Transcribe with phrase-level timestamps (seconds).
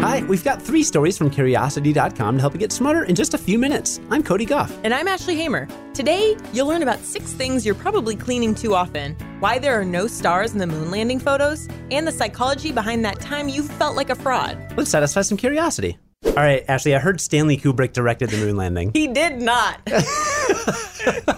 [0.00, 3.38] Hi, we've got three stories from Curiosity.com to help you get smarter in just a
[3.38, 3.98] few minutes.
[4.10, 4.70] I'm Cody Gough.
[4.84, 5.66] And I'm Ashley Hamer.
[5.92, 10.06] Today, you'll learn about six things you're probably cleaning too often, why there are no
[10.06, 14.10] stars in the moon landing photos, and the psychology behind that time you felt like
[14.10, 14.72] a fraud.
[14.76, 15.98] Let's satisfy some curiosity.
[16.24, 18.92] All right, Ashley, I heard Stanley Kubrick directed the moon landing.
[18.92, 19.80] He did not.
[19.84, 21.36] the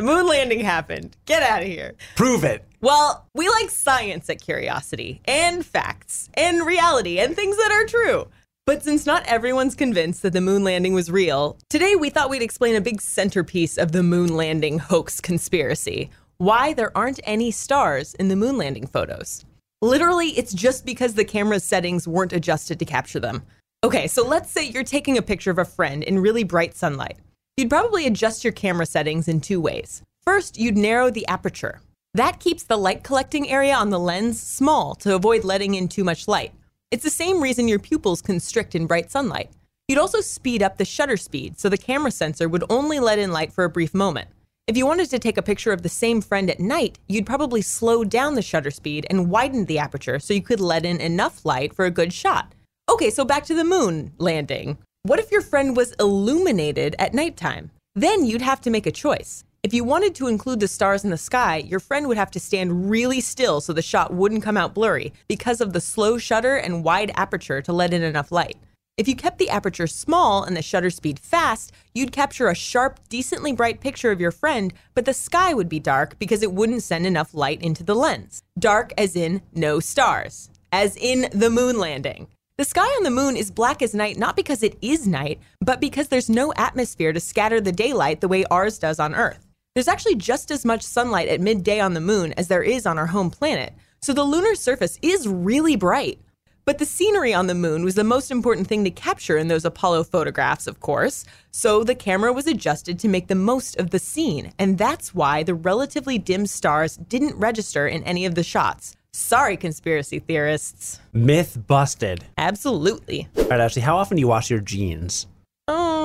[0.00, 1.14] moon landing happened.
[1.26, 1.92] Get out of here.
[2.16, 2.64] Prove it.
[2.82, 8.26] Well, we like science at Curiosity, and facts, and reality, and things that are true.
[8.66, 12.42] But since not everyone's convinced that the moon landing was real, today we thought we'd
[12.42, 18.14] explain a big centerpiece of the moon landing hoax conspiracy why there aren't any stars
[18.14, 19.44] in the moon landing photos.
[19.80, 23.44] Literally, it's just because the camera's settings weren't adjusted to capture them.
[23.84, 27.18] Okay, so let's say you're taking a picture of a friend in really bright sunlight.
[27.56, 30.02] You'd probably adjust your camera settings in two ways.
[30.24, 31.80] First, you'd narrow the aperture.
[32.14, 36.04] That keeps the light collecting area on the lens small to avoid letting in too
[36.04, 36.52] much light.
[36.90, 39.48] It's the same reason your pupils constrict in bright sunlight.
[39.88, 43.32] You'd also speed up the shutter speed so the camera sensor would only let in
[43.32, 44.28] light for a brief moment.
[44.66, 47.62] If you wanted to take a picture of the same friend at night, you'd probably
[47.62, 51.46] slow down the shutter speed and widen the aperture so you could let in enough
[51.46, 52.54] light for a good shot.
[52.90, 54.76] Okay, so back to the moon landing.
[55.02, 57.70] What if your friend was illuminated at nighttime?
[57.94, 59.44] Then you'd have to make a choice.
[59.64, 62.40] If you wanted to include the stars in the sky, your friend would have to
[62.40, 66.56] stand really still so the shot wouldn't come out blurry because of the slow shutter
[66.56, 68.56] and wide aperture to let in enough light.
[68.96, 72.98] If you kept the aperture small and the shutter speed fast, you'd capture a sharp,
[73.08, 76.82] decently bright picture of your friend, but the sky would be dark because it wouldn't
[76.82, 78.42] send enough light into the lens.
[78.58, 82.26] Dark as in no stars, as in the moon landing.
[82.58, 85.80] The sky on the moon is black as night not because it is night, but
[85.80, 89.51] because there's no atmosphere to scatter the daylight the way ours does on Earth.
[89.74, 92.98] There's actually just as much sunlight at midday on the moon as there is on
[92.98, 96.20] our home planet, so the lunar surface is really bright.
[96.66, 99.64] But the scenery on the moon was the most important thing to capture in those
[99.64, 103.98] Apollo photographs, of course, so the camera was adjusted to make the most of the
[103.98, 108.94] scene, and that's why the relatively dim stars didn't register in any of the shots.
[109.14, 111.00] Sorry, conspiracy theorists.
[111.14, 112.24] Myth busted.
[112.36, 113.26] Absolutely.
[113.38, 115.26] All right, Ashley, how often do you wash your jeans?
[115.66, 116.01] Uh,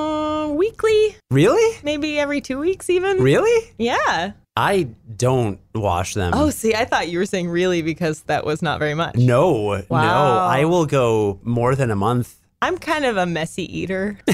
[0.68, 1.78] weekly, Really?
[1.82, 3.18] maybe every two weeks, even.
[3.22, 3.70] Really?
[3.78, 4.32] Yeah.
[4.56, 6.32] I don't wash them.
[6.34, 9.14] Oh, see, I thought you were saying really because that was not very much.
[9.16, 9.96] no, no.
[9.96, 12.36] I will go more than a month.
[12.60, 14.18] I'm kind of a messy eater.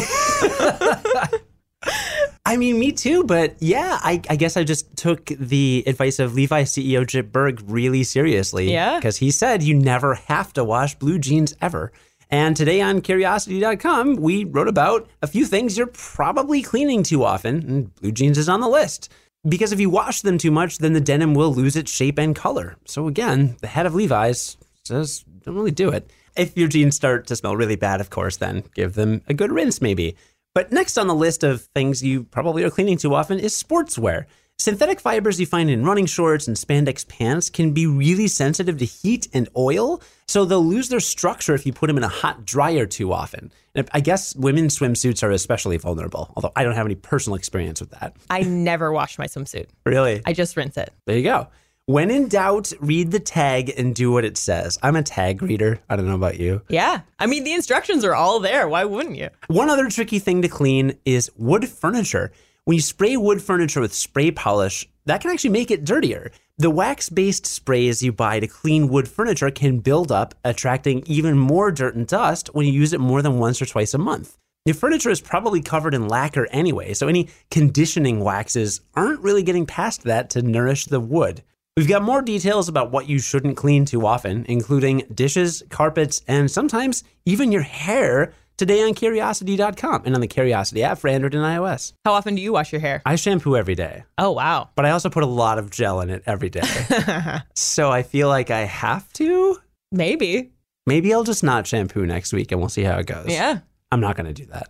[2.46, 6.34] I mean, me too, but yeah, I, I guess I just took the advice of
[6.34, 8.72] Levi CEO Chip Bergh really seriously.
[8.72, 8.96] Yeah?
[8.98, 11.92] Because he said you never have to wash blue jeans ever.
[12.34, 17.54] And today on Curiosity.com, we wrote about a few things you're probably cleaning too often,
[17.58, 19.08] and blue jeans is on the list.
[19.48, 22.34] Because if you wash them too much, then the denim will lose its shape and
[22.34, 22.76] color.
[22.86, 26.10] So again, the head of Levi's says don't really do it.
[26.36, 29.52] If your jeans start to smell really bad, of course, then give them a good
[29.52, 30.16] rinse maybe.
[30.56, 34.24] But next on the list of things you probably are cleaning too often is sportswear.
[34.58, 38.84] Synthetic fibers you find in running shorts and spandex pants can be really sensitive to
[38.84, 42.44] heat and oil, so they'll lose their structure if you put them in a hot
[42.44, 43.50] dryer too often.
[43.74, 47.80] And I guess women's swimsuits are especially vulnerable, although I don't have any personal experience
[47.80, 48.14] with that.
[48.30, 49.66] I never wash my swimsuit.
[49.84, 50.22] Really?
[50.24, 50.92] I just rinse it.
[51.04, 51.48] There you go.
[51.86, 54.78] When in doubt, read the tag and do what it says.
[54.82, 55.80] I'm a tag reader.
[55.90, 56.62] I don't know about you.
[56.68, 57.00] Yeah.
[57.18, 58.68] I mean, the instructions are all there.
[58.68, 59.30] Why wouldn't you?
[59.48, 62.30] One other tricky thing to clean is wood furniture.
[62.66, 66.30] When you spray wood furniture with spray polish, that can actually make it dirtier.
[66.56, 71.36] The wax based sprays you buy to clean wood furniture can build up, attracting even
[71.36, 74.38] more dirt and dust when you use it more than once or twice a month.
[74.64, 79.66] Your furniture is probably covered in lacquer anyway, so any conditioning waxes aren't really getting
[79.66, 81.42] past that to nourish the wood.
[81.76, 86.50] We've got more details about what you shouldn't clean too often, including dishes, carpets, and
[86.50, 91.42] sometimes even your hair today on curiosity.com and on the Curiosity app for Android and
[91.44, 91.92] iOS.
[92.04, 93.02] How often do you wash your hair?
[93.04, 94.70] I shampoo every day, Oh, wow.
[94.74, 96.62] but I also put a lot of gel in it every day.
[97.54, 99.58] so I feel like I have to.
[99.92, 100.50] Maybe.
[100.86, 103.26] Maybe I'll just not shampoo next week and we'll see how it goes.
[103.28, 103.60] Yeah.
[103.92, 104.68] I'm not going to do that.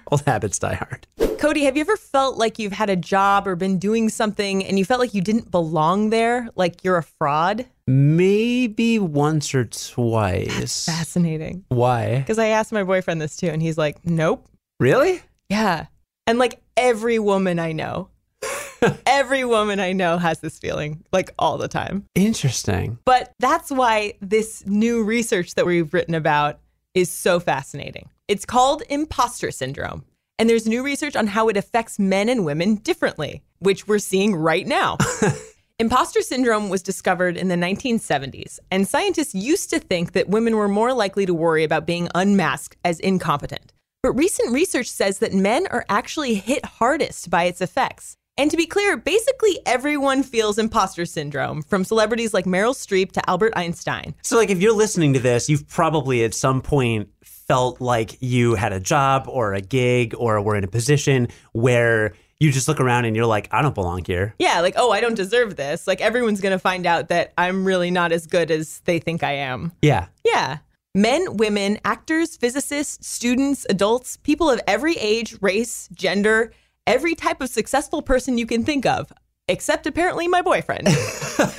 [0.10, 1.06] Old habits die hard.
[1.38, 4.78] Cody, have you ever felt like you've had a job or been doing something and
[4.78, 6.48] you felt like you didn't belong there?
[6.56, 7.66] Like you're a fraud?
[7.86, 10.86] Maybe once or twice.
[10.86, 11.64] Fascinating.
[11.68, 12.18] Why?
[12.18, 14.48] Because I asked my boyfriend this too, and he's like, nope.
[14.80, 15.22] Really?
[15.48, 15.86] Yeah.
[16.26, 18.10] And like every woman I know,
[19.06, 22.04] every woman I know has this feeling like all the time.
[22.14, 22.98] Interesting.
[23.04, 26.58] But that's why this new research that we've written about
[26.94, 28.08] is so fascinating.
[28.26, 30.04] It's called imposter syndrome.
[30.38, 34.34] And there's new research on how it affects men and women differently, which we're seeing
[34.34, 34.98] right now.
[35.78, 40.68] Imposter syndrome was discovered in the 1970s, and scientists used to think that women were
[40.68, 43.74] more likely to worry about being unmasked as incompetent.
[44.02, 48.16] But recent research says that men are actually hit hardest by its effects.
[48.38, 53.28] And to be clear, basically everyone feels imposter syndrome, from celebrities like Meryl Streep to
[53.28, 54.14] Albert Einstein.
[54.22, 58.54] So, like, if you're listening to this, you've probably at some point felt like you
[58.54, 62.80] had a job or a gig or were in a position where you just look
[62.80, 64.34] around and you're like, I don't belong here.
[64.38, 65.86] Yeah, like, oh, I don't deserve this.
[65.86, 69.22] Like, everyone's going to find out that I'm really not as good as they think
[69.22, 69.72] I am.
[69.80, 70.06] Yeah.
[70.24, 70.58] Yeah.
[70.94, 76.52] Men, women, actors, physicists, students, adults, people of every age, race, gender,
[76.86, 79.12] every type of successful person you can think of,
[79.48, 80.84] except apparently my boyfriend.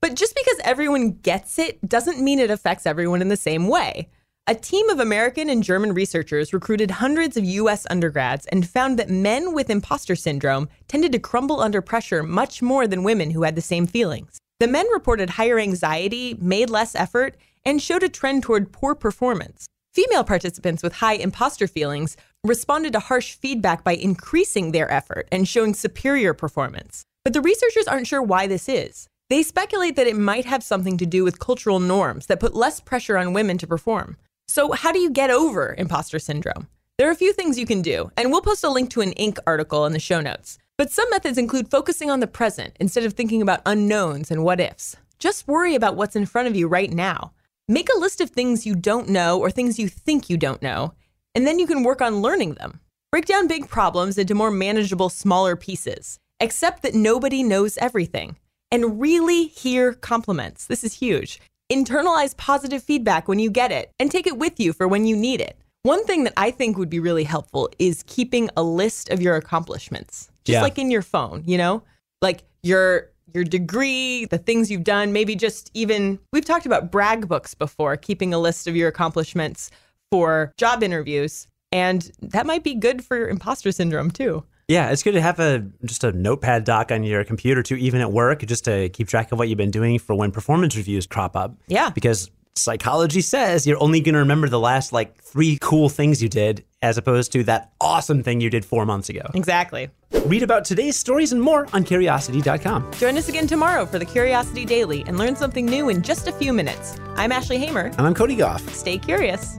[0.00, 4.08] but just because everyone gets it doesn't mean it affects everyone in the same way.
[4.50, 9.08] A team of American and German researchers recruited hundreds of US undergrads and found that
[9.08, 13.54] men with imposter syndrome tended to crumble under pressure much more than women who had
[13.54, 14.40] the same feelings.
[14.58, 19.66] The men reported higher anxiety, made less effort, and showed a trend toward poor performance.
[19.94, 25.46] Female participants with high imposter feelings responded to harsh feedback by increasing their effort and
[25.46, 27.04] showing superior performance.
[27.22, 29.06] But the researchers aren't sure why this is.
[29.28, 32.80] They speculate that it might have something to do with cultural norms that put less
[32.80, 34.16] pressure on women to perform.
[34.50, 36.66] So, how do you get over imposter syndrome?
[36.98, 39.12] There are a few things you can do, and we'll post a link to an
[39.12, 39.38] Inc.
[39.46, 40.58] article in the show notes.
[40.76, 44.58] But some methods include focusing on the present instead of thinking about unknowns and what
[44.58, 44.96] ifs.
[45.20, 47.32] Just worry about what's in front of you right now.
[47.68, 50.94] Make a list of things you don't know or things you think you don't know,
[51.32, 52.80] and then you can work on learning them.
[53.12, 56.18] Break down big problems into more manageable, smaller pieces.
[56.40, 58.36] Accept that nobody knows everything.
[58.72, 60.66] And really hear compliments.
[60.66, 61.40] This is huge.
[61.70, 65.16] Internalize positive feedback when you get it and take it with you for when you
[65.16, 65.56] need it.
[65.84, 69.36] One thing that I think would be really helpful is keeping a list of your
[69.36, 70.62] accomplishments, just Yeah.
[70.62, 71.82] like in your phone, you know?
[72.20, 77.28] Like your your degree, the things you've done, maybe just even we've talked about brag
[77.28, 79.70] books before, keeping a list of your accomplishments
[80.10, 84.42] for job interviews, and that might be good for your imposter syndrome too.
[84.70, 88.00] Yeah, it's good to have a just a notepad doc on your computer too, even
[88.00, 91.08] at work, just to keep track of what you've been doing for when performance reviews
[91.08, 91.56] crop up.
[91.66, 91.90] Yeah.
[91.90, 96.28] Because psychology says you're only going to remember the last like three cool things you
[96.28, 99.28] did as opposed to that awesome thing you did four months ago.
[99.34, 99.90] Exactly.
[100.26, 102.92] Read about today's stories and more on curiosity.com.
[102.92, 106.32] Join us again tomorrow for the Curiosity Daily and learn something new in just a
[106.32, 106.96] few minutes.
[107.16, 107.86] I'm Ashley Hamer.
[107.86, 108.72] And I'm Cody Gough.
[108.72, 109.58] Stay curious.